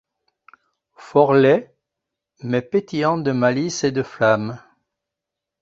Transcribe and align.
Fort 0.95 1.35
laids, 1.35 1.75
mais 2.41 2.63
pétillants 2.63 3.19
de 3.19 3.31
malice 3.31 3.83
et 3.83 3.91
de 3.91 4.01
flamme 4.01 4.59